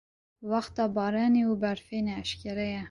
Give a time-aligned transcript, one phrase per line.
[0.51, 2.79] wexta baranê û berfê ne eşkereye.